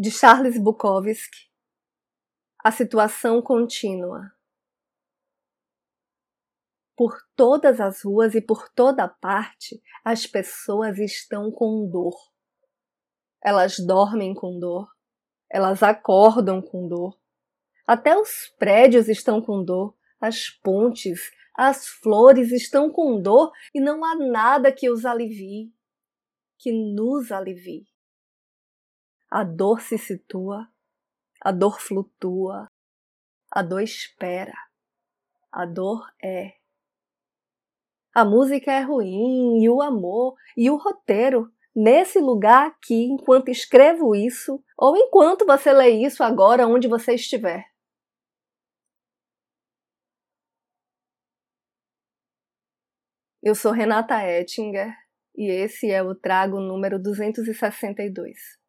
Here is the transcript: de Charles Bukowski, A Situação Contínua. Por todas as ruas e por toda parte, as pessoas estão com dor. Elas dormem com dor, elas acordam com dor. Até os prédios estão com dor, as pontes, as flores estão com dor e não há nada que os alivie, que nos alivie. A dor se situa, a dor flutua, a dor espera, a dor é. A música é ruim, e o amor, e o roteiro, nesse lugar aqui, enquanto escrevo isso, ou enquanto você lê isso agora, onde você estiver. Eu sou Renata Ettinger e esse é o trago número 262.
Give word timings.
de 0.00 0.10
Charles 0.10 0.56
Bukowski, 0.56 1.50
A 2.64 2.72
Situação 2.72 3.42
Contínua. 3.42 4.32
Por 6.96 7.18
todas 7.36 7.82
as 7.82 8.02
ruas 8.02 8.34
e 8.34 8.40
por 8.40 8.70
toda 8.70 9.06
parte, 9.06 9.78
as 10.02 10.26
pessoas 10.26 10.98
estão 10.98 11.52
com 11.52 11.86
dor. 11.86 12.16
Elas 13.44 13.78
dormem 13.78 14.32
com 14.32 14.58
dor, 14.58 14.90
elas 15.50 15.82
acordam 15.82 16.62
com 16.62 16.88
dor. 16.88 17.20
Até 17.86 18.16
os 18.16 18.48
prédios 18.58 19.06
estão 19.06 19.42
com 19.42 19.62
dor, 19.62 19.94
as 20.18 20.48
pontes, 20.48 21.30
as 21.54 21.86
flores 21.86 22.52
estão 22.52 22.90
com 22.90 23.20
dor 23.20 23.52
e 23.74 23.80
não 23.82 24.02
há 24.02 24.14
nada 24.14 24.72
que 24.72 24.88
os 24.88 25.04
alivie, 25.04 25.70
que 26.58 26.72
nos 26.72 27.30
alivie. 27.30 27.86
A 29.30 29.44
dor 29.44 29.80
se 29.80 29.96
situa, 29.96 30.68
a 31.40 31.52
dor 31.52 31.80
flutua, 31.80 32.66
a 33.48 33.62
dor 33.62 33.80
espera, 33.80 34.52
a 35.52 35.64
dor 35.64 36.04
é. 36.20 36.54
A 38.12 38.24
música 38.24 38.72
é 38.72 38.80
ruim, 38.80 39.62
e 39.62 39.68
o 39.68 39.80
amor, 39.80 40.34
e 40.56 40.68
o 40.68 40.76
roteiro, 40.76 41.48
nesse 41.74 42.18
lugar 42.18 42.66
aqui, 42.66 43.04
enquanto 43.04 43.50
escrevo 43.50 44.16
isso, 44.16 44.60
ou 44.76 44.96
enquanto 44.96 45.46
você 45.46 45.72
lê 45.72 45.90
isso 45.90 46.24
agora, 46.24 46.66
onde 46.66 46.88
você 46.88 47.14
estiver. 47.14 47.70
Eu 53.40 53.54
sou 53.54 53.72
Renata 53.72 54.22
Ettinger 54.22 54.92
e 55.36 55.50
esse 55.50 55.90
é 55.90 56.02
o 56.02 56.14
trago 56.14 56.60
número 56.60 56.98
262. 57.00 58.59